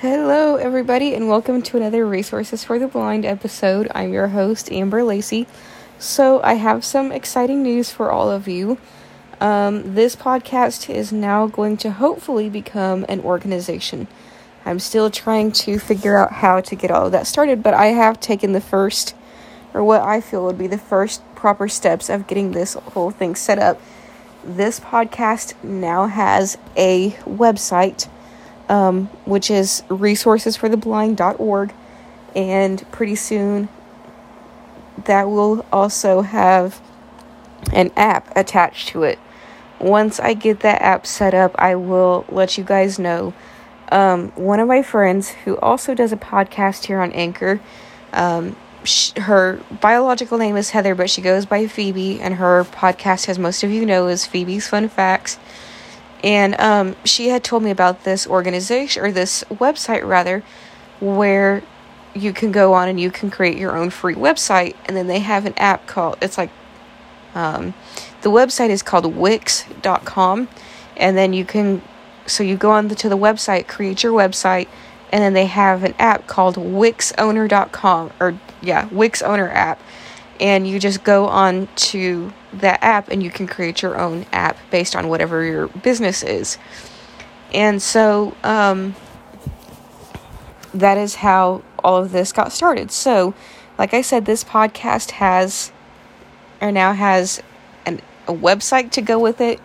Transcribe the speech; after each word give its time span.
Hello, 0.00 0.56
everybody, 0.56 1.14
and 1.14 1.28
welcome 1.28 1.60
to 1.60 1.76
another 1.76 2.06
Resources 2.06 2.64
for 2.64 2.78
the 2.78 2.88
Blind 2.88 3.26
episode. 3.26 3.86
I'm 3.94 4.14
your 4.14 4.28
host, 4.28 4.72
Amber 4.72 5.04
Lacey. 5.04 5.46
So, 5.98 6.40
I 6.42 6.54
have 6.54 6.86
some 6.86 7.12
exciting 7.12 7.62
news 7.62 7.90
for 7.90 8.10
all 8.10 8.30
of 8.30 8.48
you. 8.48 8.78
Um, 9.42 9.94
this 9.94 10.16
podcast 10.16 10.88
is 10.88 11.12
now 11.12 11.48
going 11.48 11.76
to 11.76 11.90
hopefully 11.90 12.48
become 12.48 13.04
an 13.10 13.20
organization. 13.20 14.08
I'm 14.64 14.78
still 14.78 15.10
trying 15.10 15.52
to 15.52 15.78
figure 15.78 16.16
out 16.16 16.32
how 16.32 16.62
to 16.62 16.74
get 16.74 16.90
all 16.90 17.04
of 17.04 17.12
that 17.12 17.26
started, 17.26 17.62
but 17.62 17.74
I 17.74 17.88
have 17.88 18.20
taken 18.20 18.52
the 18.52 18.62
first, 18.62 19.14
or 19.74 19.84
what 19.84 20.00
I 20.00 20.22
feel 20.22 20.46
would 20.46 20.56
be 20.56 20.66
the 20.66 20.78
first 20.78 21.22
proper 21.34 21.68
steps 21.68 22.08
of 22.08 22.26
getting 22.26 22.52
this 22.52 22.72
whole 22.72 23.10
thing 23.10 23.34
set 23.34 23.58
up. 23.58 23.78
This 24.42 24.80
podcast 24.80 25.62
now 25.62 26.06
has 26.06 26.56
a 26.74 27.10
website 27.26 28.08
um, 28.70 29.06
which 29.26 29.50
is 29.50 29.82
resourcesfortheblind.org. 29.88 31.74
And 32.34 32.92
pretty 32.92 33.16
soon, 33.16 33.68
that 35.04 35.24
will 35.24 35.66
also 35.72 36.22
have 36.22 36.80
an 37.72 37.90
app 37.96 38.34
attached 38.36 38.88
to 38.90 39.02
it. 39.02 39.18
Once 39.80 40.20
I 40.20 40.34
get 40.34 40.60
that 40.60 40.80
app 40.80 41.06
set 41.06 41.34
up, 41.34 41.54
I 41.58 41.74
will 41.74 42.24
let 42.28 42.56
you 42.56 42.64
guys 42.64 42.98
know. 42.98 43.34
Um, 43.90 44.28
one 44.36 44.60
of 44.60 44.68
my 44.68 44.82
friends 44.82 45.30
who 45.30 45.58
also 45.58 45.94
does 45.94 46.12
a 46.12 46.16
podcast 46.16 46.84
here 46.84 47.00
on 47.00 47.10
Anchor, 47.12 47.60
um, 48.12 48.54
her 49.16 49.60
biological 49.80 50.38
name 50.38 50.56
is 50.56 50.70
Heather, 50.70 50.94
but 50.94 51.10
she 51.10 51.22
goes 51.22 51.44
by 51.44 51.66
Phoebe, 51.66 52.20
and 52.20 52.34
her 52.34 52.64
podcast, 52.64 53.28
as 53.28 53.38
most 53.38 53.64
of 53.64 53.70
you 53.72 53.84
know, 53.84 54.06
is 54.06 54.24
Phoebe's 54.24 54.68
Fun 54.68 54.88
Facts. 54.88 55.38
And 56.22 56.58
um, 56.60 56.96
she 57.04 57.28
had 57.28 57.42
told 57.42 57.62
me 57.62 57.70
about 57.70 58.04
this 58.04 58.26
organization, 58.26 59.02
or 59.02 59.10
this 59.10 59.44
website 59.44 60.06
rather, 60.06 60.42
where 61.00 61.62
you 62.14 62.32
can 62.32 62.52
go 62.52 62.74
on 62.74 62.88
and 62.88 63.00
you 63.00 63.10
can 63.10 63.30
create 63.30 63.56
your 63.56 63.76
own 63.76 63.90
free 63.90 64.14
website. 64.14 64.76
And 64.86 64.96
then 64.96 65.06
they 65.06 65.20
have 65.20 65.46
an 65.46 65.54
app 65.56 65.86
called, 65.86 66.18
it's 66.20 66.36
like, 66.36 66.50
um, 67.34 67.74
the 68.22 68.30
website 68.30 68.70
is 68.70 68.82
called 68.82 69.14
Wix.com. 69.14 70.48
And 70.96 71.16
then 71.16 71.32
you 71.32 71.44
can, 71.44 71.82
so 72.26 72.42
you 72.42 72.56
go 72.56 72.70
on 72.72 72.88
to 72.88 73.08
the 73.08 73.16
website, 73.16 73.66
create 73.66 74.02
your 74.02 74.12
website, 74.12 74.68
and 75.12 75.22
then 75.22 75.32
they 75.32 75.46
have 75.46 75.82
an 75.82 75.94
app 75.98 76.26
called 76.26 76.56
WixOwner.com, 76.56 78.12
or 78.20 78.38
yeah, 78.60 78.88
Wix 78.92 79.22
Owner 79.22 79.48
app. 79.48 79.80
And 80.40 80.66
you 80.66 80.78
just 80.78 81.04
go 81.04 81.26
on 81.26 81.68
to 81.76 82.32
that 82.54 82.82
app 82.82 83.10
and 83.10 83.22
you 83.22 83.30
can 83.30 83.46
create 83.46 83.82
your 83.82 84.00
own 84.00 84.24
app 84.32 84.56
based 84.70 84.96
on 84.96 85.08
whatever 85.08 85.44
your 85.44 85.68
business 85.68 86.22
is. 86.22 86.56
And 87.52 87.82
so 87.82 88.34
um, 88.42 88.94
that 90.72 90.96
is 90.98 91.16
how 91.16 91.62
all 91.82 91.98
of 91.98 92.12
this 92.12 92.32
got 92.32 92.52
started. 92.52 92.90
So, 92.90 93.34
like 93.78 93.94
I 93.94 94.02
said, 94.02 94.24
this 94.24 94.44
podcast 94.44 95.12
has 95.12 95.72
or 96.60 96.70
now 96.70 96.92
has 96.92 97.42
an, 97.86 98.00
a 98.28 98.32
website 98.32 98.90
to 98.92 99.02
go 99.02 99.18
with 99.18 99.40
it, 99.40 99.60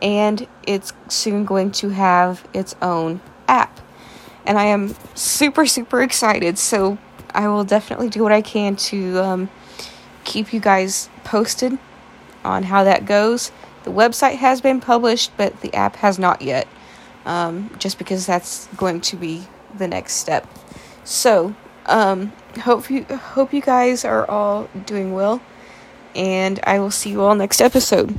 and 0.00 0.46
it's 0.66 0.92
soon 1.08 1.44
going 1.44 1.70
to 1.72 1.90
have 1.90 2.46
its 2.52 2.74
own 2.82 3.20
app. 3.48 3.80
And 4.44 4.58
I 4.58 4.64
am 4.64 4.94
super, 5.14 5.66
super 5.66 6.02
excited. 6.02 6.58
So, 6.58 6.98
I 7.34 7.48
will 7.48 7.64
definitely 7.64 8.10
do 8.10 8.22
what 8.22 8.32
I 8.32 8.42
can 8.42 8.76
to 8.76 9.18
um, 9.20 9.50
keep 10.32 10.54
you 10.54 10.60
guys 10.60 11.10
posted 11.24 11.78
on 12.42 12.62
how 12.62 12.84
that 12.84 13.04
goes. 13.04 13.52
The 13.84 13.90
website 13.90 14.36
has 14.36 14.62
been 14.62 14.80
published, 14.80 15.30
but 15.36 15.60
the 15.60 15.74
app 15.74 15.96
has 15.96 16.18
not 16.18 16.40
yet, 16.40 16.66
um, 17.26 17.70
just 17.78 17.98
because 17.98 18.24
that's 18.24 18.66
going 18.76 19.02
to 19.02 19.16
be 19.16 19.46
the 19.76 19.86
next 19.86 20.14
step. 20.14 20.48
So, 21.04 21.54
um, 21.84 22.32
hope 22.60 22.88
you 22.90 23.04
hope 23.04 23.52
you 23.52 23.60
guys 23.60 24.06
are 24.06 24.28
all 24.30 24.68
doing 24.86 25.12
well, 25.12 25.42
and 26.14 26.58
I 26.64 26.78
will 26.78 26.90
see 26.90 27.10
you 27.10 27.20
all 27.22 27.34
next 27.34 27.60
episode. 27.60 28.16